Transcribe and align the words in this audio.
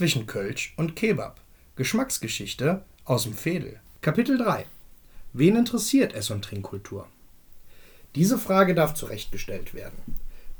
zwischen 0.00 0.26
Kölsch 0.26 0.72
und 0.78 0.96
Kebab. 0.96 1.38
Geschmacksgeschichte 1.76 2.82
aus 3.04 3.24
dem 3.24 3.34
Fädel. 3.34 3.80
Kapitel 4.00 4.38
3. 4.38 4.64
Wen 5.34 5.56
interessiert 5.56 6.14
Ess- 6.14 6.30
und 6.30 6.42
Trinkkultur? 6.42 7.06
Diese 8.14 8.38
Frage 8.38 8.74
darf 8.74 8.94
zurechtgestellt 8.94 9.74
werden. 9.74 9.98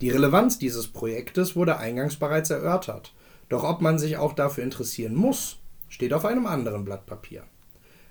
Die 0.00 0.08
Relevanz 0.08 0.58
dieses 0.58 0.88
Projektes 0.88 1.56
wurde 1.56 1.76
eingangs 1.76 2.16
bereits 2.16 2.48
erörtert, 2.48 3.12
doch 3.50 3.64
ob 3.64 3.82
man 3.82 3.98
sich 3.98 4.16
auch 4.16 4.32
dafür 4.32 4.64
interessieren 4.64 5.14
muss, 5.14 5.58
steht 5.88 6.14
auf 6.14 6.24
einem 6.24 6.46
anderen 6.46 6.86
Blatt 6.86 7.04
Papier. 7.04 7.42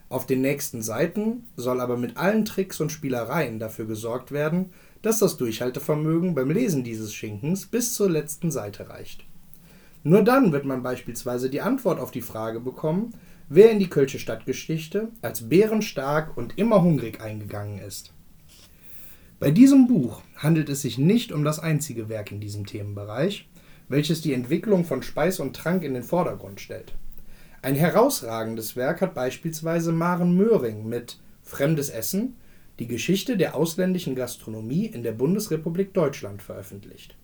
Auf 0.07 0.27
den 0.27 0.41
nächsten 0.41 0.83
Seiten 0.83 1.47
soll 1.55 1.81
aber 1.81 1.97
mit 1.97 2.17
allen 2.17 2.45
Tricks 2.45 2.79
und 2.79 2.91
Spielereien 2.91 3.57
dafür 3.57 3.85
gesorgt 3.85 4.31
werden, 4.31 4.71
dass 5.01 5.19
das 5.19 5.37
Durchhaltevermögen 5.37 6.35
beim 6.35 6.51
Lesen 6.51 6.83
dieses 6.83 7.13
Schinkens 7.13 7.65
bis 7.65 7.93
zur 7.93 8.09
letzten 8.09 8.51
Seite 8.51 8.89
reicht. 8.89 9.25
Nur 10.03 10.23
dann 10.23 10.51
wird 10.51 10.65
man 10.65 10.83
beispielsweise 10.83 11.49
die 11.49 11.61
Antwort 11.61 11.99
auf 11.99 12.11
die 12.11 12.21
Frage 12.21 12.59
bekommen, 12.59 13.13
wer 13.49 13.71
in 13.71 13.79
die 13.79 13.89
Kölsche 13.89 14.19
Stadtgeschichte 14.19 15.09
als 15.21 15.49
bärenstark 15.49 16.37
und 16.37 16.57
immer 16.57 16.81
hungrig 16.81 17.21
eingegangen 17.21 17.79
ist. 17.79 18.13
Bei 19.39 19.51
diesem 19.51 19.87
Buch 19.87 20.21
handelt 20.35 20.69
es 20.69 20.81
sich 20.81 20.97
nicht 20.97 21.31
um 21.31 21.43
das 21.43 21.59
einzige 21.59 22.09
Werk 22.09 22.31
in 22.31 22.41
diesem 22.41 22.65
Themenbereich, 22.65 23.47
welches 23.87 24.21
die 24.21 24.33
Entwicklung 24.33 24.85
von 24.85 25.01
Speis 25.01 25.39
und 25.39 25.55
Trank 25.55 25.83
in 25.83 25.93
den 25.93 26.03
Vordergrund 26.03 26.59
stellt. 26.59 26.93
Ein 27.61 27.75
herausragendes 27.75 28.75
Werk 28.75 29.01
hat 29.01 29.13
beispielsweise 29.13 29.91
Maren 29.91 30.35
Möhring 30.35 30.87
mit 30.87 31.19
Fremdes 31.41 31.89
Essen, 31.89 32.35
die 32.79 32.87
Geschichte 32.87 33.37
der 33.37 33.55
ausländischen 33.55 34.15
Gastronomie 34.15 34.85
in 34.85 35.03
der 35.03 35.13
Bundesrepublik 35.13 35.93
Deutschland 35.93 36.41
veröffentlicht 36.41 37.15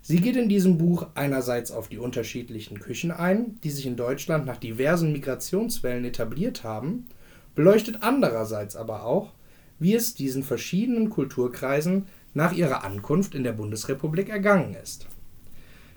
Sie 0.00 0.20
geht 0.20 0.36
in 0.36 0.48
diesem 0.48 0.78
Buch 0.78 1.06
einerseits 1.14 1.70
auf 1.70 1.88
die 1.88 1.98
unterschiedlichen 1.98 2.80
Küchen 2.80 3.10
ein, 3.10 3.60
die 3.62 3.70
sich 3.70 3.86
in 3.86 3.96
Deutschland 3.96 4.46
nach 4.46 4.56
diversen 4.56 5.12
Migrationswellen 5.12 6.04
etabliert 6.04 6.64
haben, 6.64 7.08
beleuchtet 7.54 7.98
andererseits 8.00 8.76
aber 8.76 9.04
auch, 9.04 9.32
wie 9.78 9.94
es 9.94 10.14
diesen 10.14 10.42
verschiedenen 10.42 11.10
Kulturkreisen 11.10 12.06
nach 12.34 12.52
ihrer 12.52 12.84
Ankunft 12.84 13.34
in 13.34 13.44
der 13.44 13.52
Bundesrepublik 13.52 14.28
ergangen 14.28 14.74
ist. 14.74 15.06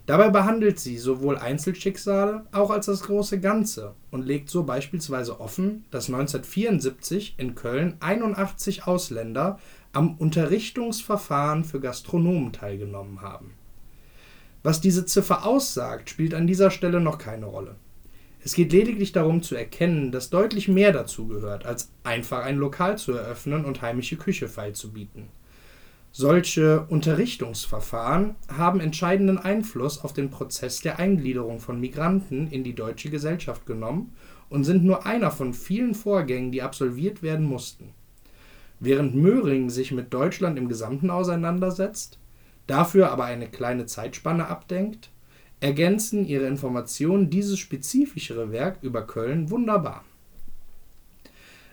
Dabei 0.06 0.30
behandelt 0.30 0.80
sie 0.80 0.98
sowohl 0.98 1.38
Einzelschicksale 1.38 2.46
auch 2.52 2.72
als 2.72 2.88
das 2.88 3.04
große 3.04 3.40
Ganze 3.40 3.94
und 4.09 4.26
legt 4.26 4.50
so 4.50 4.64
beispielsweise 4.64 5.40
offen, 5.40 5.86
dass 5.92 6.08
1974 6.08 7.36
in 7.38 7.56
Köln 7.56 7.96
81 8.00 8.88
Ausländer 8.88 9.59
am 9.94 10.16
Unterrichtungsverfahren 10.16 11.64
für 11.64 11.80
Gastronomen 11.80 12.52
teilgenommen 12.52 13.22
haben 13.22 13.54
was 14.64 14.82
diese 14.82 15.06
Ziffer 15.06 15.46
aussagt, 15.46 16.09
spielt 16.09 16.34
an 16.34 16.48
dieser 16.48 16.72
Stelle 16.72 17.00
noch 17.00 17.18
keine 17.18 17.46
Rolle. 17.46 17.76
Es 18.44 18.53
geht 18.53 18.72
lediglich 18.72 19.11
darum 19.11 19.44
zu 19.44 19.56
erkennen, 19.56 20.11
dass 20.11 20.31
deutlich 20.31 20.67
mehr 20.67 20.92
dazu 20.92 21.28
gehört, 21.28 21.66
als 21.66 21.92
einfach 22.03 22.44
ein 22.44 22.58
Lokal 22.58 22.97
zu 22.97 23.11
eröffnen 23.14 23.66
und 23.66 23.84
heimische 23.84 24.17
Küche 24.17 24.47
feilzubieten. 24.47 25.28
Solche 26.11 26.88
Unterrichtungsverfahren 26.89 28.36
haben 28.50 28.81
entscheidenden 28.81 29.38
Einfluss 29.38 30.03
auf 30.03 30.12
den 30.12 30.30
Prozess 30.30 30.81
der 30.81 31.00
Eingliederung 31.00 31.59
von 31.59 31.80
Migranten 31.80 32.47
in 32.50 32.64
die 32.64 32.75
deutsche 32.75 33.09
Gesellschaft 33.09 33.66
genommen 33.66 34.14
und 34.50 34.66
sind 34.66 34.84
nur 34.84 35.06
einer 35.06 35.31
von 35.31 35.53
vielen 35.53 35.94
Vorgängen, 35.94 36.52
die 36.52 36.64
absolviert 36.64 37.23
werden 37.23 37.45
mussten. 37.45 37.94
Während 38.81 39.16
Möhring 39.16 39.69
sich 39.69 39.91
mit 39.91 40.13
Deutschland 40.13 40.57
im 40.57 40.68
Gesamten 40.68 41.12
auseinandersetzt, 41.12 42.18
dafür 42.66 43.12
aber 43.12 43.25
eine 43.25 43.47
kleine 43.47 43.85
Zeitspanne 43.85 44.47
abdenkt, 44.47 45.11
ergänzen 45.62 46.26
ihre 46.26 46.48
Informationen 46.48 47.30
dieses 47.30 47.60
spezifischere 47.60 48.52
Werk 48.52 48.80
über 48.82 49.08
Köln 49.08 49.50
wunderbar. 49.50 50.04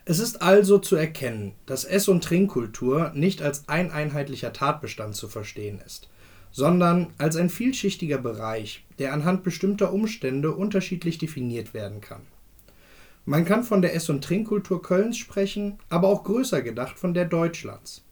Es 0.04 0.20
ist 0.20 0.40
also 0.40 0.78
zu 0.78 0.96
erkennen, 0.96 1.52
dass 1.66 1.84
Ess- 1.84 2.08
und 2.08 2.24
Trinkkultur 2.24 3.12
nicht 3.14 3.42
als 3.42 3.68
ein 3.68 3.90
einheitlicher 3.90 4.52
Tatbestand 4.52 5.14
zu 5.16 5.28
verstehen 5.28 5.80
ist, 5.84 6.08
sondern 6.50 7.08
als 7.18 7.36
ein 7.36 7.50
vielschichtiger 7.50 8.18
Bereich, 8.18 8.84
der 8.98 9.12
anhand 9.12 9.42
bestimmter 9.42 9.92
Umstände 9.92 10.52
unterschiedlich 10.52 11.18
definiert 11.18 11.74
werden 11.74 12.00
kann. 12.00 12.22
Man 13.26 13.44
kann 13.44 13.64
von 13.64 13.82
der 13.82 13.94
Ess- 13.94 14.08
und 14.08 14.24
Trinkkultur 14.24 14.80
Kölns 14.80 15.18
sprechen, 15.18 15.78
aber 15.90 16.08
auch 16.08 16.24
größer 16.24 16.62
gedacht 16.62 16.98
von 16.98 17.12
der 17.12 17.26
Deutschlands. 17.26 18.02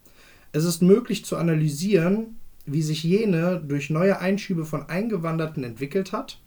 Es 0.51 0.63
ist 0.63 0.81
möglich 0.81 1.25
zu 1.25 1.35
analysieren, 1.37 2.36
wie 2.67 2.81
sich 2.83 3.03
jene 3.03 3.59
durch 3.65 3.89
neue 3.89 4.19
Einschübe 4.19 4.65
von 4.65 4.87
Eingewanderten 4.89 5.63
entwickelt 5.63 6.11
hat, 6.11 6.39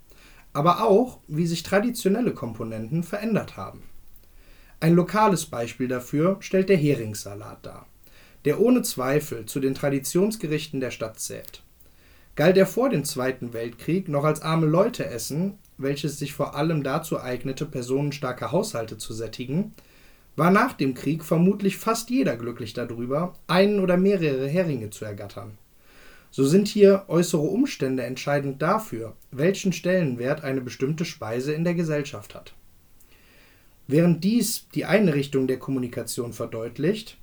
aber 0.53 0.85
auch, 0.85 1.19
wie 1.27 1.47
sich 1.47 1.63
traditionelle 1.63 2.33
Komponenten 2.33 3.03
verändert 3.03 3.57
haben. 3.57 3.83
Ein 4.79 4.95
lokales 4.95 5.47
Beispiel 5.47 5.89
dafür 5.89 6.37
stellt 6.41 6.69
der 6.69 6.77
Heringssalat 6.77 7.65
dar, 7.67 7.87
der 8.45 8.61
ohne 8.61 8.83
Zweifel 8.83 9.47
zu 9.47 9.61
den 9.61 9.75
Traditionsgerichten 9.75 10.81
der 10.81 10.91
Stadt 10.91 11.19
zählt. 11.19 11.63
Galt 12.37 12.57
er 12.57 12.67
vor 12.67 12.89
dem 12.89 13.05
Zweiten 13.05 13.53
Weltkrieg 13.53 14.09
noch 14.09 14.25
als 14.25 14.41
arme 14.41 14.67
Leute 14.67 15.07
essen, 15.07 15.59
welches 15.79 16.19
sich 16.19 16.33
vor 16.33 16.55
allem 16.55 16.83
dazu 16.83 17.21
eignete, 17.21 17.67
personenstarke 17.67 18.53
Haushalte 18.53 18.99
zu 18.99 19.13
sättigen, 19.13 19.75
war 20.37 20.51
nach 20.51 20.73
dem 20.73 20.95
Krieg 20.95 21.25
vermutlich 21.25 21.77
fast 21.77 22.09
jeder 22.09 22.37
glücklich 22.37 22.73
darüber, 22.73 23.35
einen 23.47 23.81
oder 23.81 23.97
mehrere 23.97 24.49
Heringe 24.49 24.91
zu 24.91 25.05
ergattern. 25.05 25.59
So 26.31 26.45
sind 26.45 26.69
hier 26.69 27.05
äußere 27.09 27.43
Umstände 27.43 28.05
entscheidend 28.05 28.63
dafür, 28.63 29.17
welchen 29.33 29.73
Stellenwert 29.73 30.45
eine 30.45 30.61
bestimmte 30.61 31.05
Speise 31.05 31.53
in 31.53 31.65
der 31.65 31.75
Gesellschaft 31.75 32.35
hat. 32.35 32.55
Während 33.89 34.23
dies 34.23 34.69
die 34.75 34.85
eine 34.85 35.15
Richtung 35.15 35.49
der 35.49 35.59
Kommunikation 35.59 36.33
verdeutlicht, 36.33 37.19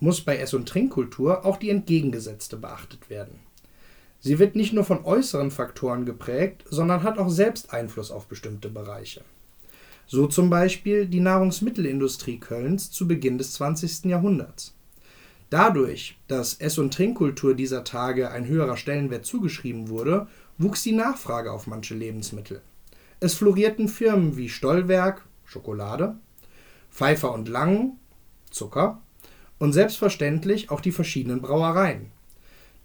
muss 0.00 0.20
bei 0.20 0.36
Ess- 0.36 0.54
und 0.54 0.68
Trinkkultur 0.68 1.46
auch 1.46 1.56
die 1.56 1.70
entgegengesetzte 1.70 2.58
beachtet 2.58 3.08
werden. 3.08 3.40
Sie 4.18 4.38
wird 4.38 4.54
nicht 4.54 4.74
nur 4.74 4.84
von 4.84 5.04
äußeren 5.04 5.50
Faktoren 5.50 6.04
geprägt, 6.04 6.64
sondern 6.68 7.02
hat 7.02 7.18
auch 7.18 7.30
selbst 7.30 7.72
Einfluss 7.72 8.10
auf 8.10 8.26
bestimmte 8.26 8.68
Bereiche. 8.68 9.22
So 10.06 10.26
zum 10.26 10.50
Beispiel 10.50 11.06
die 11.06 11.20
Nahrungsmittelindustrie 11.20 12.38
Kölns 12.38 12.90
zu 12.90 13.08
Beginn 13.08 13.38
des 13.38 13.54
20. 13.54 14.06
Jahrhunderts. 14.06 14.74
Dadurch, 15.50 16.16
dass 16.28 16.54
Ess- 16.60 16.78
und 16.78 16.94
Trinkkultur 16.94 17.54
dieser 17.54 17.82
Tage 17.82 18.30
ein 18.30 18.46
höherer 18.46 18.76
Stellenwert 18.76 19.26
zugeschrieben 19.26 19.88
wurde, 19.88 20.28
wuchs 20.58 20.84
die 20.84 20.92
Nachfrage 20.92 21.50
auf 21.50 21.66
manche 21.66 21.96
Lebensmittel. 21.96 22.62
Es 23.18 23.34
florierten 23.34 23.88
Firmen 23.88 24.36
wie 24.36 24.48
Stollwerk 24.48 25.26
(Schokolade), 25.44 26.16
Pfeiffer 26.92 27.34
und 27.34 27.48
Lang 27.48 27.96
(Zucker) 28.50 29.02
und 29.58 29.72
selbstverständlich 29.72 30.70
auch 30.70 30.80
die 30.80 30.92
verschiedenen 30.92 31.42
Brauereien. 31.42 32.12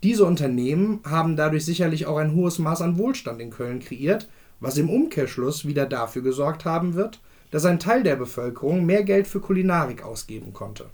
Diese 0.01 0.25
Unternehmen 0.25 1.01
haben 1.05 1.35
dadurch 1.35 1.65
sicherlich 1.65 2.07
auch 2.07 2.17
ein 2.17 2.33
hohes 2.33 2.57
Maß 2.57 2.81
an 2.81 2.97
Wohlstand 2.97 3.41
in 3.41 3.51
Köln 3.51 3.79
kreiert, 3.79 4.27
was 4.59 4.77
im 4.77 4.89
Umkehrschluss 4.89 5.67
wieder 5.67 5.85
dafür 5.85 6.23
gesorgt 6.23 6.65
haben 6.65 6.95
wird, 6.95 7.21
dass 7.51 7.65
ein 7.65 7.77
Teil 7.77 8.01
der 8.01 8.15
Bevölkerung 8.15 8.87
mehr 8.87 9.03
Geld 9.03 9.27
für 9.27 9.39
Kulinarik 9.39 10.03
ausgeben 10.03 10.51
konnte 10.51 10.89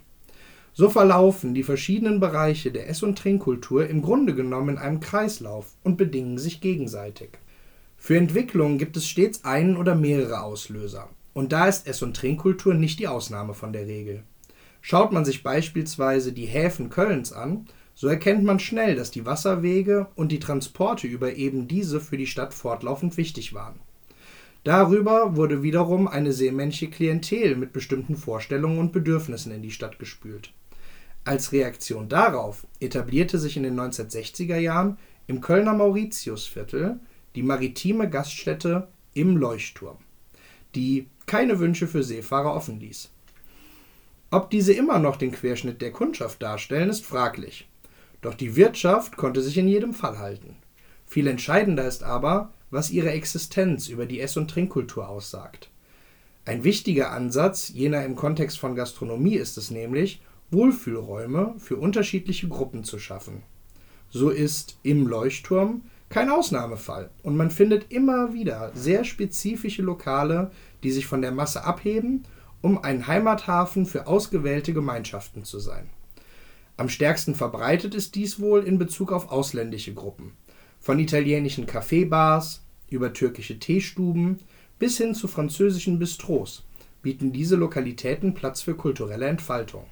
so 0.74 0.88
verlaufen 0.88 1.54
die 1.54 1.64
verschiedenen 1.64 2.18
Bereiche 2.18 2.70
der 2.70 2.88
Ess- 2.88 3.02
und 3.02 3.18
Trinkkultur 3.18 3.86
im 3.88 4.00
Grunde 4.00 4.34
genommen 4.34 4.70
in 4.70 4.78
einem 4.78 5.00
Kreislauf 5.00 5.76
und 5.82 5.98
bedingen 5.98 6.38
sich 6.38 6.62
gegenseitig. 6.62 7.30
Für 7.98 8.16
Entwicklungen 8.16 8.78
gibt 8.78 8.96
es 8.96 9.06
stets 9.06 9.44
einen 9.44 9.76
oder 9.76 9.94
mehrere 9.94 10.40
Auslöser, 10.40 11.10
und 11.34 11.52
da 11.52 11.68
ist 11.68 11.86
Ess- 11.86 12.02
und 12.02 12.16
Trinkkultur 12.16 12.72
nicht 12.72 12.98
die 13.00 13.08
Ausnahme 13.08 13.52
von 13.52 13.74
der 13.74 13.86
Regel. 13.86 14.22
Schaut 14.80 15.12
man 15.12 15.26
sich 15.26 15.42
beispielsweise 15.42 16.32
die 16.32 16.46
Häfen 16.46 16.88
Kölns 16.88 17.32
an, 17.32 17.66
so 17.94 18.08
erkennt 18.08 18.42
man 18.42 18.58
schnell, 18.58 18.96
dass 18.96 19.10
die 19.10 19.26
Wasserwege 19.26 20.08
und 20.14 20.32
die 20.32 20.40
Transporte 20.40 21.06
über 21.06 21.34
eben 21.34 21.68
diese 21.68 22.00
für 22.00 22.16
die 22.16 22.26
Stadt 22.26 22.54
fortlaufend 22.54 23.18
wichtig 23.18 23.52
waren. 23.52 23.78
Darüber 24.64 25.36
wurde 25.36 25.62
wiederum 25.62 26.08
eine 26.08 26.32
seemännische 26.32 26.88
Klientel 26.88 27.56
mit 27.56 27.74
bestimmten 27.74 28.16
Vorstellungen 28.16 28.78
und 28.78 28.92
Bedürfnissen 28.92 29.52
in 29.52 29.60
die 29.60 29.70
Stadt 29.70 29.98
gespült 29.98 30.54
als 31.24 31.52
Reaktion 31.52 32.08
darauf 32.08 32.66
etablierte 32.80 33.38
sich 33.38 33.56
in 33.56 33.62
den 33.62 33.78
1960er 33.78 34.56
Jahren 34.56 34.98
im 35.26 35.40
Kölner 35.40 35.74
Mauritiusviertel 35.74 36.98
die 37.34 37.42
maritime 37.42 38.10
Gaststätte 38.10 38.88
Im 39.14 39.36
Leuchtturm, 39.36 39.98
die 40.74 41.08
keine 41.26 41.58
Wünsche 41.58 41.86
für 41.86 42.02
Seefahrer 42.02 42.54
offen 42.54 42.80
ließ. 42.80 43.10
Ob 44.30 44.50
diese 44.50 44.72
immer 44.72 44.98
noch 44.98 45.16
den 45.16 45.32
Querschnitt 45.32 45.82
der 45.82 45.92
Kundschaft 45.92 46.42
darstellen, 46.42 46.88
ist 46.88 47.04
fraglich. 47.04 47.68
Doch 48.22 48.34
die 48.34 48.56
Wirtschaft 48.56 49.16
konnte 49.16 49.42
sich 49.42 49.58
in 49.58 49.68
jedem 49.68 49.92
Fall 49.92 50.18
halten. 50.18 50.56
Viel 51.06 51.26
entscheidender 51.26 51.84
ist 51.84 52.02
aber, 52.02 52.52
was 52.70 52.90
ihre 52.90 53.10
Existenz 53.10 53.88
über 53.88 54.06
die 54.06 54.20
Ess- 54.20 54.38
und 54.38 54.50
Trinkkultur 54.50 55.08
aussagt. 55.08 55.70
Ein 56.46 56.64
wichtiger 56.64 57.12
Ansatz 57.12 57.68
jener 57.68 58.04
im 58.04 58.16
Kontext 58.16 58.58
von 58.58 58.74
Gastronomie 58.74 59.34
ist 59.34 59.58
es 59.58 59.70
nämlich, 59.70 60.22
Wohlfühlräume 60.52 61.54
für 61.58 61.76
unterschiedliche 61.76 62.48
Gruppen 62.48 62.84
zu 62.84 62.98
schaffen. 62.98 63.42
So 64.10 64.30
ist 64.30 64.78
Im 64.82 65.06
Leuchtturm 65.06 65.82
kein 66.10 66.28
Ausnahmefall 66.28 67.10
und 67.22 67.36
man 67.36 67.50
findet 67.50 67.90
immer 67.90 68.34
wieder 68.34 68.70
sehr 68.74 69.04
spezifische 69.04 69.80
Lokale, 69.80 70.50
die 70.82 70.90
sich 70.90 71.06
von 71.06 71.22
der 71.22 71.32
Masse 71.32 71.64
abheben, 71.64 72.24
um 72.60 72.84
ein 72.84 73.06
Heimathafen 73.06 73.86
für 73.86 74.06
ausgewählte 74.06 74.74
Gemeinschaften 74.74 75.44
zu 75.44 75.58
sein. 75.58 75.88
Am 76.76 76.88
stärksten 76.88 77.34
verbreitet 77.34 77.94
ist 77.94 78.14
dies 78.14 78.40
wohl 78.40 78.64
in 78.64 78.78
Bezug 78.78 79.12
auf 79.12 79.30
ausländische 79.30 79.94
Gruppen, 79.94 80.32
von 80.80 80.98
italienischen 80.98 81.64
Kaffeebars 81.64 82.62
über 82.90 83.12
türkische 83.12 83.58
Teestuben 83.58 84.38
bis 84.78 84.98
hin 84.98 85.14
zu 85.14 85.28
französischen 85.28 85.98
Bistros 85.98 86.64
bieten 87.02 87.32
diese 87.32 87.56
Lokalitäten 87.56 88.34
Platz 88.34 88.60
für 88.62 88.74
kulturelle 88.74 89.26
Entfaltung. 89.26 89.86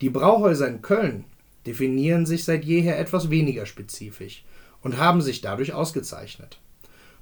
Die 0.00 0.10
Brauhäuser 0.10 0.68
in 0.68 0.80
Köln 0.80 1.24
definieren 1.66 2.24
sich 2.24 2.44
seit 2.44 2.64
jeher 2.64 2.98
etwas 2.98 3.30
weniger 3.30 3.66
spezifisch 3.66 4.44
und 4.80 4.98
haben 4.98 5.20
sich 5.20 5.40
dadurch 5.40 5.72
ausgezeichnet. 5.72 6.60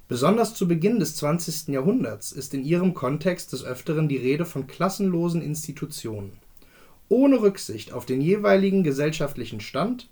Besonders 0.07 0.53
zu 0.53 0.67
Beginn 0.67 0.99
des 0.99 1.15
20. 1.15 1.69
Jahrhunderts 1.69 2.31
ist 2.31 2.53
in 2.53 2.63
ihrem 2.63 2.93
Kontext 2.93 3.51
des 3.51 3.65
Öfteren 3.65 4.07
die 4.07 4.17
Rede 4.17 4.45
von 4.45 4.67
klassenlosen 4.67 5.41
Institutionen. 5.41 6.33
Ohne 7.09 7.41
Rücksicht 7.41 7.91
auf 7.91 8.05
den 8.05 8.21
jeweiligen 8.21 8.83
gesellschaftlichen 8.83 9.59
Stand 9.59 10.07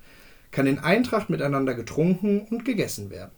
kann 0.51 0.65
in 0.65 0.79
Eintracht 0.79 1.29
miteinander 1.29 1.75
getrunken 1.75 2.41
und 2.50 2.65
gegessen 2.65 3.09
werden. 3.09 3.31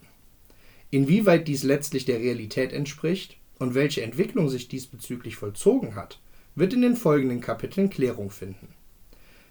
Inwieweit 0.90 1.48
dies 1.48 1.64
letztlich 1.64 2.06
der 2.06 2.18
Realität 2.18 2.72
entspricht 2.72 3.36
und 3.58 3.74
welche 3.74 4.02
Entwicklung 4.02 4.48
sich 4.48 4.68
diesbezüglich 4.68 5.36
vollzogen 5.36 5.96
hat, 5.96 6.18
wird 6.54 6.72
in 6.72 6.80
den 6.82 6.96
folgenden 6.96 7.40
Kapiteln 7.40 7.90
Klärung 7.90 8.30
finden. 8.30 8.68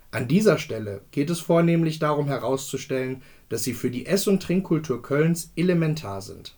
An 0.09 0.29
dieser 0.29 0.57
Stelle 0.57 1.01
geht 1.11 1.29
es 1.29 1.41
vornehmlich 1.41 1.99
darum 1.99 2.27
herauszustellen, 2.27 3.21
dass 3.49 3.63
sie 3.63 3.73
für 3.73 3.91
die 3.91 4.05
Ess- 4.05 4.27
und 4.27 4.41
Trinkkultur 4.41 5.01
Kölns 5.01 5.51
elementar 5.57 6.21
sind. 6.21 6.55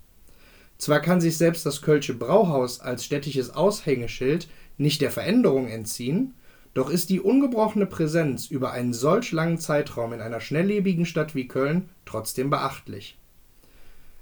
Zwar 0.78 1.00
kann 1.00 1.20
sich 1.20 1.38
selbst 1.38 1.66
das 1.66 1.82
Kölsche 1.82 2.14
Brauhaus 2.14 2.80
als 2.80 3.04
städtisches 3.04 3.50
Aushängeschild 3.50 4.48
nicht 4.78 5.02
der 5.02 5.12
Veränderung 5.12 5.68
entziehen, 5.68 6.36
doch 6.76 6.92
ist 6.92 7.10
die 7.10 7.20
ungebrochene 7.20 7.88
Präsenz 7.88 8.46
über 8.46 8.72
einen 8.72 8.94
solch 8.94 9.32
langen 9.32 9.58
Zeitraum 9.58 10.14
in 10.14 10.22
einer 10.22 10.40
schnelllebigen 10.40 11.08
Stadt 11.08 11.34
wie 11.34 11.48
Köln 11.48 11.90
trotzdem 12.06 12.52
beachtlich. 12.52 13.18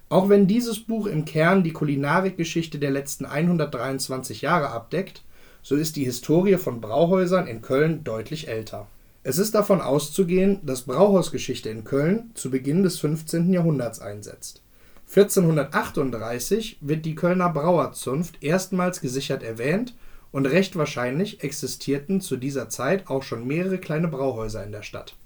Auch 0.08 0.30
wenn 0.30 0.48
dieses 0.48 0.80
Buch 0.80 1.06
im 1.06 1.26
Kern 1.26 1.64
die 1.64 1.74
Kulinarikgeschichte 1.74 2.80
der 2.80 2.92
letzten 2.92 3.26
123 3.26 4.42
Jahre 4.42 4.70
abdeckt, 4.70 5.24
so 5.62 5.76
ist 5.76 5.98
die 5.98 6.06
Historie 6.06 6.56
von 6.56 6.80
Brauhäusern 6.80 7.46
in 7.46 7.62
Köln 7.62 8.06
deutlich 8.06 8.48
älter 8.48 8.88
es 9.28 9.40
ist 9.40 9.56
davon 9.56 9.82
auszugehen, 9.82 10.62
dass 10.64 10.84
Brauhausgeschichte 10.84 11.68
in 11.68 11.84
Köln 11.84 12.32
zu 12.34 12.50
Beginn 12.50 12.84
des 12.84 12.98
15. 13.00 13.52
Jahrhunderts 13.52 14.00
einsetzt. 14.00 14.62
1438 15.10 16.78
wird 16.80 17.06
die 17.06 17.16
Kölner 17.16 17.50
Brauerzunft 17.50 18.42
erstmals 18.42 19.02
gesichert 19.02 19.44
erwähnt 19.44 19.98
und 20.32 20.46
recht 20.46 20.78
wahrscheinlich 20.78 21.44
existierten 21.44 22.22
zu 22.22 22.38
dieser 22.38 22.70
Zeit 22.70 23.10
auch 23.10 23.22
schon 23.22 23.46
mehrere 23.46 23.80
kleine 23.80 24.08
Brauhäuser 24.08 24.64
in 24.64 24.72
der 24.72 24.84
Stadt. 24.84 25.18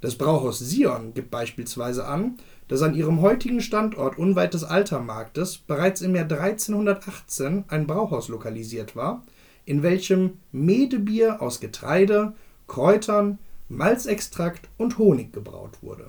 Das 0.00 0.14
Brauhaus 0.14 0.60
Sion 0.60 1.12
gibt 1.12 1.32
beispielsweise 1.32 2.06
an, 2.06 2.36
dass 2.68 2.82
an 2.82 2.94
ihrem 2.94 3.22
heutigen 3.22 3.60
Standort 3.60 4.18
unweit 4.18 4.54
des 4.54 4.62
Altermarktes 4.62 5.58
bereits 5.58 6.00
im 6.00 6.14
Jahr 6.14 6.30
1318 6.30 7.64
ein 7.66 7.88
Brauhaus 7.88 8.28
lokalisiert 8.28 8.94
war, 8.94 9.24
in 9.64 9.82
welchem 9.82 10.34
Medebier 10.52 11.42
aus 11.42 11.58
Getreide, 11.58 12.34
Kräutern, 12.72 13.38
Malzextrakt 13.68 14.70
und 14.78 14.96
Honig 14.96 15.34
gebraut 15.34 15.82
wurde. 15.82 16.08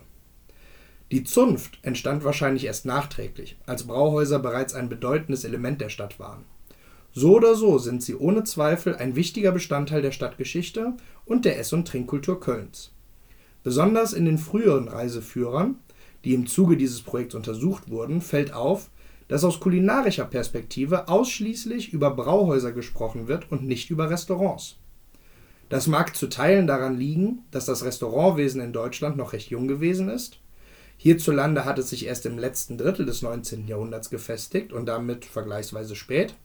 Die 1.12 1.26
Zunft 1.26 1.78
entstand 1.82 2.24
wahrscheinlich 2.24 2.64
erst 2.64 2.86
nachträglich, 2.86 3.58
als 3.66 3.86
Brauhäuser 3.86 4.40
bereits 4.40 4.74
ein 4.74 4.88
bedeutendes 4.88 5.44
Element 5.44 5.82
der 5.82 5.90
Stadt 5.90 6.22
waren. 6.22 6.46
So 7.12 7.36
oder 7.36 7.56
so 7.56 7.80
sind 7.80 8.02
sie 8.02 8.16
ohne 8.16 8.46
Zweifel 8.46 8.96
ein 8.96 9.18
wichtiger 9.18 9.52
Bestandteil 9.52 10.02
der 10.02 10.14
Stadtgeschichte 10.14 10.94
und 11.26 11.44
der 11.44 11.60
Ess- 11.60 11.74
und 11.74 11.86
Trinkkultur 11.86 12.40
Kölns. 12.40 12.94
Besonders 13.64 14.14
in 14.14 14.24
den 14.24 14.38
früheren 14.38 14.88
Reiseführern, 14.88 15.76
die 16.24 16.34
im 16.34 16.48
Zuge 16.48 16.78
dieses 16.78 17.02
Projekts 17.02 17.36
untersucht 17.36 17.90
wurden, 17.90 18.22
fällt 18.22 18.54
auf, 18.54 18.90
dass 19.28 19.44
aus 19.44 19.60
kulinarischer 19.60 20.24
Perspektive 20.24 21.10
ausschließlich 21.10 21.92
über 21.92 22.12
Brauhäuser 22.12 22.72
gesprochen 22.72 23.28
wird 23.28 23.52
und 23.52 23.66
nicht 23.66 23.90
über 23.90 24.10
Restaurants. 24.10 24.78
Das 25.70 25.88
mag 25.88 26.16
zu 26.16 26.28
Teilen 26.28 26.68
daran 26.68 26.98
liegen, 26.98 27.46
dass 27.52 27.66
das 27.66 27.84
Restaurantwesen 27.84 28.62
in 28.62 28.74
Deutschland 28.74 29.18
noch 29.18 29.34
recht 29.34 29.50
jung 29.50 29.68
gewesen 29.68 30.10
ist. 30.10 30.40
Hierzulande 30.98 31.66
hat 31.66 31.80
es 31.80 31.90
sich 31.90 32.06
erst 32.06 32.26
im 32.26 32.38
letzten 32.38 32.78
Drittel 32.78 33.06
des 33.06 33.22
19. 33.22 33.68
Jahrhunderts 33.68 34.10
gefestigt 34.10 34.72
und 34.72 34.86
damit 34.86 35.26
vergleichsweise 35.26 35.96
spät. 35.96 36.36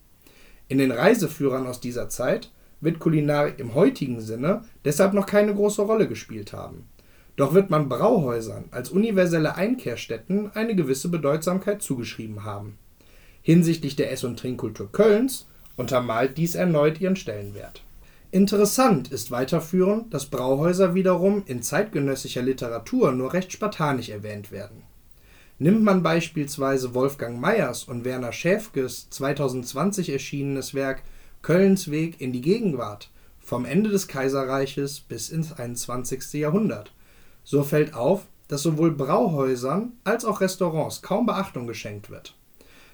In 0.69 0.79
den 0.79 0.91
Reiseführern 0.91 1.67
aus 1.67 1.81
dieser 1.81 2.09
Zeit 2.09 2.51
wird 2.81 2.99
Kulinarik 2.99 3.59
im 3.59 3.75
heutigen 3.75 4.21
Sinne 4.21 4.65
deshalb 4.85 5.13
noch 5.13 5.27
keine 5.27 5.55
große 5.55 5.83
Rolle 5.83 6.09
gespielt 6.09 6.53
haben. 6.53 6.89
Doch 7.37 7.55
wird 7.55 7.71
man 7.71 7.89
Brauhäusern 7.89 8.65
als 8.73 8.91
universelle 8.91 9.55
Einkehrstätten 9.55 10.51
eine 10.55 10.75
gewisse 10.75 11.09
Bedeutsamkeit 11.09 11.83
zugeschrieben 11.83 12.45
haben. 12.45 12.79
Hinsichtlich 13.43 13.95
der 13.95 14.11
Ess- 14.11 14.25
und 14.25 14.39
Trinkkultur 14.39 14.91
Kölns 14.91 15.47
untermalt 15.77 16.37
dies 16.37 16.55
erneut 16.55 17.01
ihren 17.01 17.17
Stellenwert. 17.17 17.85
Interessant 18.31 19.11
ist 19.11 19.31
weiterführend, 19.31 20.13
dass 20.13 20.27
Brauhäuser 20.27 20.95
wiederum 20.95 21.45
in 21.47 21.63
zeitgenössischer 21.63 22.43
Literatur 22.43 23.13
nur 23.13 23.33
recht 23.33 23.53
spartanisch 23.53 24.11
erwähnt 24.11 24.53
werden. 24.53 24.83
Nimmt 25.59 25.83
man 25.83 26.03
beispielsweise 26.03 26.93
Wolfgang 26.93 27.41
Meyers 27.41 27.85
und 27.85 28.05
Werner 28.05 28.33
Schäfkes 28.33 29.09
2020 29.09 30.11
erschienenes 30.11 30.75
Werk 30.75 31.03
Kölns 31.41 31.91
Weg 31.91 32.21
in 32.21 32.33
die 32.33 32.43
Gegenwart 32.43 33.11
vom 33.41 33.65
Ende 33.65 33.89
des 33.89 34.09
Kaiserreiches 34.09 35.01
bis 35.01 35.31
ins 35.31 35.53
21. 35.53 36.35
Jahrhundert, 36.35 36.93
so 37.45 37.63
fällt 37.63 37.95
auf, 37.95 38.27
dass 38.49 38.63
sowohl 38.63 38.91
Brauhäusern 38.91 39.93
als 40.05 40.27
auch 40.27 40.43
Restaurants 40.43 41.01
kaum 41.01 41.25
Beachtung 41.25 41.67
geschenkt 41.67 42.11
wird. 42.11 42.35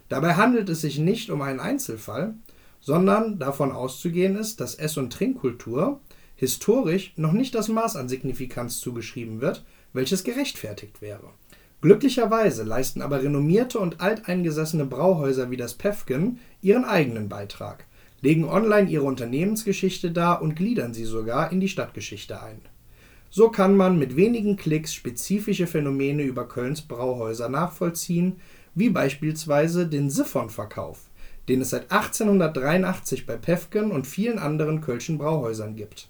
Dabei 0.08 0.34
handelt 0.34 0.68
es 0.68 0.80
sich 0.80 0.98
nicht 0.98 1.28
um 1.30 1.42
einen 1.42 1.60
Einzelfall, 1.60 2.34
sondern 2.84 3.38
davon 3.38 3.72
auszugehen 3.72 4.36
ist, 4.36 4.60
dass 4.60 4.74
Ess- 4.74 4.98
und 4.98 5.10
Trinkkultur 5.10 6.00
historisch 6.36 7.14
noch 7.16 7.32
nicht 7.32 7.54
das 7.54 7.68
Maß 7.68 7.96
an 7.96 8.10
Signifikanz 8.10 8.78
zugeschrieben 8.78 9.40
wird, 9.40 9.64
welches 9.94 10.22
gerechtfertigt 10.22 11.00
wäre. 11.00 11.30
Glücklicherweise 11.80 12.62
leisten 12.62 13.00
aber 13.00 13.22
renommierte 13.22 13.78
und 13.78 14.02
alteingesessene 14.02 14.84
Brauhäuser 14.84 15.50
wie 15.50 15.56
das 15.56 15.74
Päffgen 15.74 16.40
ihren 16.60 16.84
eigenen 16.84 17.30
Beitrag, 17.30 17.86
legen 18.20 18.44
online 18.44 18.90
ihre 18.90 19.04
Unternehmensgeschichte 19.04 20.10
dar 20.10 20.42
und 20.42 20.54
gliedern 20.54 20.92
sie 20.92 21.04
sogar 21.04 21.52
in 21.52 21.60
die 21.60 21.68
Stadtgeschichte 21.68 22.42
ein. 22.42 22.60
So 23.30 23.48
kann 23.48 23.76
man 23.78 23.98
mit 23.98 24.14
wenigen 24.14 24.56
Klicks 24.56 24.92
spezifische 24.92 25.66
Phänomene 25.66 26.22
über 26.22 26.46
Kölns 26.46 26.82
Brauhäuser 26.82 27.48
nachvollziehen, 27.48 28.36
wie 28.74 28.90
beispielsweise 28.90 29.86
den 29.86 30.10
Siphonverkauf, 30.10 31.08
den 31.48 31.60
es 31.60 31.70
seit 31.70 31.90
1883 31.90 33.26
bei 33.26 33.36
Päffgen 33.36 33.90
und 33.90 34.06
vielen 34.06 34.38
anderen 34.38 34.80
Kölschen 34.80 35.18
Brauhäusern 35.18 35.76
gibt. 35.76 36.08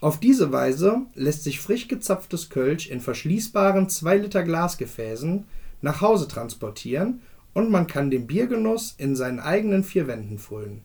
Auf 0.00 0.20
diese 0.20 0.52
Weise 0.52 1.02
lässt 1.14 1.44
sich 1.44 1.60
frisch 1.60 1.88
gezapftes 1.88 2.50
Kölsch 2.50 2.88
in 2.88 3.00
verschließbaren 3.00 3.88
2-Liter-Glasgefäßen 3.88 5.44
nach 5.80 6.00
Hause 6.00 6.28
transportieren 6.28 7.22
und 7.52 7.70
man 7.70 7.86
kann 7.86 8.10
den 8.10 8.26
Biergenuss 8.26 8.94
in 8.98 9.16
seinen 9.16 9.40
eigenen 9.40 9.84
vier 9.84 10.06
Wänden 10.06 10.38
frönen. 10.38 10.82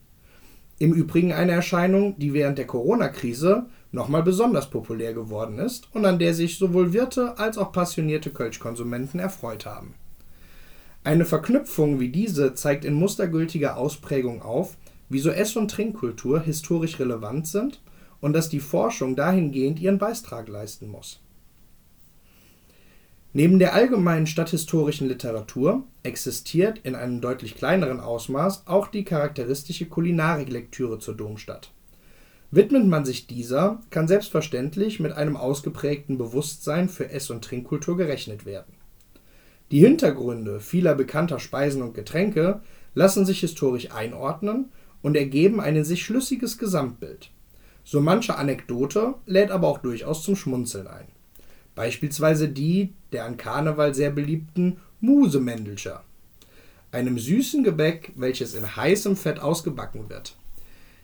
Im 0.77 0.93
Übrigen 0.93 1.33
eine 1.33 1.51
Erscheinung, 1.51 2.17
die 2.17 2.33
während 2.33 2.57
der 2.57 2.67
Corona-Krise 2.67 3.65
nochmal 3.91 4.23
besonders 4.23 4.69
populär 4.69 5.13
geworden 5.13 5.59
ist 5.59 5.89
und 5.93 6.05
an 6.05 6.19
der 6.19 6.33
sich 6.33 6.57
sowohl 6.57 6.93
Wirte 6.93 7.37
als 7.37 7.57
auch 7.57 7.71
passionierte 7.71 8.29
Kölschkonsumenten 8.29 9.19
erfreut 9.19 9.65
haben 9.65 9.95
eine 11.03 11.25
Verknüpfung 11.25 11.99
wie 11.99 12.09
diese 12.09 12.53
zeigt 12.55 12.83
in 12.83 12.93
mustergültiger 12.93 13.77
Ausprägung 13.77 14.41
auf, 14.41 14.75
wieso 15.07 15.29
Ess- 15.29 15.55
und 15.55 15.71
Trinkkultur 15.71 16.41
historisch 16.41 16.99
relevant 16.99 17.47
sind 17.47 17.81
und 18.19 18.33
dass 18.33 18.49
die 18.49 18.59
Forschung 18.59 19.15
dahingehend 19.15 19.79
ihren 19.79 19.97
Beitrag 19.97 20.49
leisten 20.49 20.89
muss. 20.89 21.21
Neben 23.31 23.59
der 23.59 23.75
allgemeinen 23.75 24.27
stadthistorischen 24.27 25.07
Literatur 25.07 25.83
existiert 26.03 26.79
in 26.79 26.95
einem 26.95 27.21
deutlich 27.21 27.55
kleineren 27.55 27.99
Ausmaß 27.99 28.63
auch 28.65 28.87
die 28.87 29.03
charakteristische 29.03 29.85
Kulinariklektüre 29.85 30.99
zur 30.99 31.15
Domstadt. 31.15 31.71
Widmet 32.51 32.87
man 32.87 33.05
sich 33.05 33.27
dieser, 33.27 33.79
kann 33.91 34.07
selbstverständlich 34.07 34.99
mit 34.99 35.11
einem 35.11 35.37
ausgeprägten 35.37 36.17
Bewusstsein 36.17 36.89
für 36.89 37.09
Ess- 37.09 37.29
und 37.29 37.43
Trinkkultur 37.45 37.95
gerechnet 37.95 38.47
werden 38.47 38.78
Die 39.71 39.79
Hintergründe 39.79 40.59
vieler 40.59 40.95
bekannter 40.95 41.39
Speisen 41.39 41.81
und 41.81 41.93
Getränke 41.93 42.61
lassen 42.95 43.25
sich 43.25 43.41
historisch 43.41 43.91
einordnen 43.91 44.71
und 45.01 45.15
ergeben 45.15 45.59
ein 45.61 45.75
in 45.75 45.83
sich 45.83 46.03
schlüssiges 46.03 46.57
Gesamtbild. 46.57 47.31
So 47.83 48.01
manche 48.01 48.35
Anekdote 48.35 49.15
lädt 49.25 49.51
aber 49.51 49.67
auch 49.67 49.77
durchaus 49.79 50.23
zum 50.23 50.35
Schmunzeln 50.35 50.87
ein. 50.87 51.07
Beispielsweise 51.75 52.49
die 52.49 52.93
der 53.11 53.25
an 53.25 53.37
Karneval 53.37 53.93
sehr 53.93 54.11
beliebten 54.11 54.77
Musemendelscher, 54.99 56.03
einem 56.91 57.17
süßen 57.17 57.63
Gebäck, 57.63 58.11
welches 58.15 58.53
in 58.53 58.75
heißem 58.75 59.15
Fett 59.15 59.39
ausgebacken 59.39 60.09
wird. 60.09 60.35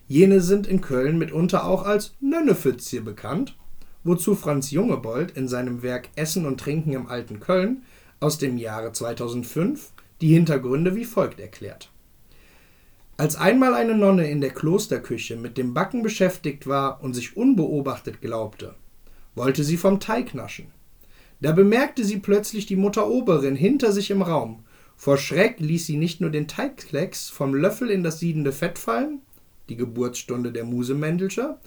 Jene 0.08 0.42
sind 0.42 0.68
in 0.68 0.82
Köln 0.82 1.18
mitunter 1.18 1.66
auch 1.66 1.84
als 1.86 2.14
Nönnefützje 2.20 3.02
bekannt, 3.02 3.56
wozu 4.04 4.36
Franz 4.36 4.70
Jungebold 4.72 5.32
in 5.32 5.48
seinem 5.48 5.82
Werk 5.82 6.10
Essen 6.16 6.46
und 6.46 6.60
Trinken 6.60 6.94
im 6.94 7.08
alten 7.08 7.40
Köln 7.40 7.84
aus 8.20 8.38
dem 8.38 8.58
Jahre 8.58 8.92
2005 8.92 9.92
die 10.22 10.34
Hintergründe 10.34 10.96
wie 10.96 11.06
folgt 11.06 11.40
erklärt. 11.40 11.92
Als 13.18 13.36
einmal 13.38 13.74
eine 13.74 13.96
Nonne 13.96 14.30
in 14.30 14.42
der 14.42 14.50
Klosterküche 14.50 15.38
mit 15.38 15.58
dem 15.58 15.74
Backen 15.74 16.04
beschäftigt 16.04 16.68
war 16.68 17.02
und 17.02 17.14
sich 17.14 17.38
unbeobachtet 17.38 18.22
glaubte, 18.22 18.76
wollte 19.36 19.64
sie 19.64 19.78
vom 19.78 20.00
Teig 20.00 20.34
naschen. 20.34 20.68
Da 21.40 21.52
bemerkte 21.52 22.04
sie 22.04 22.18
plötzlich 22.18 22.66
die 22.66 22.76
Mutter 22.76 23.08
Oberin 23.08 23.56
hinter 23.56 23.92
sich 23.92 24.12
im 24.12 24.22
Raum. 24.22 24.64
Vor 24.98 25.18
Schreck 25.18 25.60
ließ 25.60 25.86
sie 25.86 25.98
nicht 25.98 26.22
nur 26.22 26.30
den 26.30 26.48
Teigklecks 26.48 27.30
vom 27.30 27.54
Löffel 27.54 27.90
in 27.90 28.04
das 28.04 28.20
siedende 28.20 28.52
Fett 28.52 28.80
fallen, 28.80 29.22
die 29.70 29.76
Geburtsstunde 29.76 30.52
der 30.52 30.64
Muse 30.64 30.94
Mendelscher, 30.94 31.60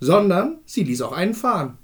sondern 0.00 0.58
sie 0.66 0.84
ließ 0.84 1.02
auch 1.02 1.12
einen 1.12 1.34
fahren. 1.34 1.78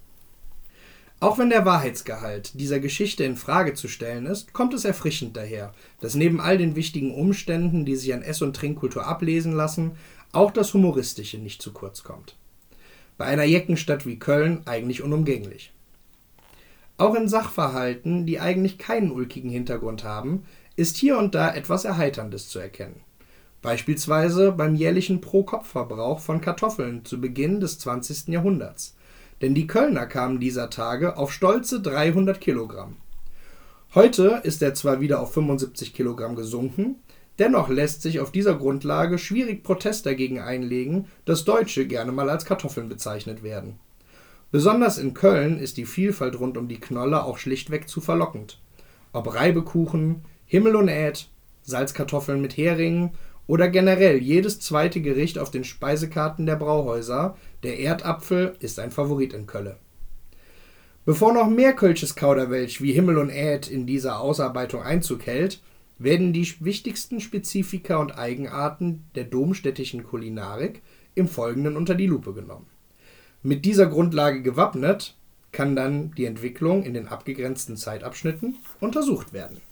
Auch 1.21 1.37
wenn 1.37 1.51
der 1.51 1.65
Wahrheitsgehalt 1.65 2.61
dieser 2.61 2.79
Geschichte 2.79 3.25
in 3.25 3.37
Frage 3.37 3.75
zu 3.75 3.89
stellen 3.89 4.27
ist, 4.27 4.53
kommt 4.53 4.73
es 4.73 4.85
erfrischend 4.85 5.37
daher, 5.37 5.75
dass 6.01 6.15
neben 6.15 6.41
all 6.41 6.59
den 6.59 6.77
wichtigen 6.77 7.13
Umständen, 7.13 7.85
die 7.85 7.97
sich 7.97 8.15
an 8.15 8.23
Ess- 8.23 8.43
und 8.43 8.55
Trinkkultur 8.55 9.05
ablesen 9.05 9.53
lassen, 9.53 9.93
auch 10.31 10.53
das 10.53 10.73
Humoristische 10.75 11.39
nicht 11.39 11.61
zu 11.61 11.73
kurz 11.73 12.05
kommt. 12.05 12.37
Bei 13.17 13.25
einer 13.25 13.43
Jeckenstadt 13.43 14.07
wie 14.07 14.21
Köln 14.21 14.63
eigentlich 14.67 15.03
unumgänglich. 15.03 15.73
Auch 16.99 17.17
in 17.17 17.29
Sachverhalten, 17.29 18.25
die 18.25 18.39
eigentlich 18.39 18.79
keinen 18.79 19.11
ulkigen 19.11 19.51
Hintergrund 19.51 20.05
haben, 20.05 20.45
ist 20.77 20.97
hier 20.97 21.19
und 21.19 21.35
da 21.35 21.53
etwas 21.53 21.85
Erheiterndes 21.85 22.49
zu 22.49 22.61
erkennen. 22.61 23.01
Beispielsweise 23.61 24.53
beim 24.53 24.77
jährlichen 24.77 25.21
Pro-Kopf-Verbrauch 25.21 26.21
von 26.21 26.41
Kartoffeln 26.41 27.05
zu 27.05 27.21
Beginn 27.21 27.59
des 27.59 27.81
20. 27.81 28.29
Jahrhunderts 28.29 28.95
denn 29.41 29.55
die 29.55 29.67
Kölner 29.67 30.07
kamen 30.07 30.41
dieser 30.41 30.71
Tage 30.71 31.17
auf 31.17 31.33
stolze 31.33 31.81
300 31.81 32.41
Kilogramm. 32.41 32.97
Heute 33.95 34.41
ist 34.45 34.63
er 34.63 34.75
zwar 34.75 35.01
wieder 35.01 35.21
auf 35.21 35.33
75 35.33 35.95
Kilogramm 35.95 36.37
gesunken, 36.37 36.97
dennoch 37.39 37.69
lässt 37.69 38.03
sich 38.03 38.21
auf 38.21 38.33
dieser 38.33 38.55
Grundlage 38.55 39.19
schwierig 39.19 39.63
Protest 39.63 40.05
dagegen 40.07 40.41
einlegen, 40.41 41.07
dass 41.25 41.45
Deutsche 41.45 41.87
gerne 41.87 42.13
mal 42.13 42.29
als 42.29 42.45
Kartoffeln 42.45 42.89
bezeichnet 42.89 43.43
werden. 43.43 43.79
Besonders 44.51 44.99
in 44.99 45.15
Köln 45.15 45.59
ist 45.59 45.77
die 45.77 45.87
Vielfalt 45.87 46.39
rund 46.39 46.57
um 46.57 46.69
die 46.69 46.81
Knolle 46.81 47.23
auch 47.25 47.39
schlichtweg 47.39 47.89
zu 47.89 48.01
verlockend. 48.01 48.61
Ob 49.13 49.35
Reibekuchen, 49.35 50.23
Himmel 50.47 50.77
und 50.77 50.89
Äd, 50.89 51.29
Salzkartoffeln 51.63 52.41
mit 52.41 52.57
Heringen 52.57 53.11
oder 53.49 53.69
generell 53.69 54.19
jedes 54.19 54.61
zweite 54.61 55.01
Gericht 55.01 55.39
auf 55.39 55.51
den 55.51 55.65
Speisekarten 55.65 56.47
der 56.47 56.55
Brauhäuser, 56.55 57.37
der 57.65 57.81
Erdapfel 57.81 58.55
ist 58.61 58.79
ein 58.79 58.93
Favorit 58.93 59.33
in 59.33 59.47
Kölle. 59.47 59.79
Bevor 61.05 61.33
noch 61.33 61.49
mehr 61.49 61.73
Kölsches 61.73 62.15
Kauderwelsch 62.15 62.83
wie 62.83 62.93
Himmel 62.93 63.17
und 63.17 63.31
Äd 63.31 63.67
in 63.67 63.87
dieser 63.87 64.21
Ausarbeitung 64.21 64.83
Einzug 64.83 65.27
hält, 65.27 65.63
werden 65.99 66.33
die 66.33 66.47
wichtigsten 66.61 67.21
Spezifika 67.21 67.97
und 67.97 68.17
Eigenarten 68.17 69.05
der 69.15 69.25
domstädtischen 69.25 70.05
Kulinarik 70.05 70.83
im 71.15 71.27
Folgenden 71.27 71.77
unter 71.77 71.95
die 71.95 72.07
Lupe 72.07 72.35
genommen. 72.35 72.67
Mit 73.43 73.65
dieser 73.65 73.87
Grundlage 73.87 74.43
gewappnet, 74.43 75.17
kann 75.51 75.75
dann 75.75 76.13
die 76.13 76.27
Entwicklung 76.27 76.83
in 76.83 76.93
den 76.93 77.09
abgegrenzten 77.09 77.79
Zeitabschnitten 77.79 78.57
untersucht 78.81 79.33
werden. 79.33 79.63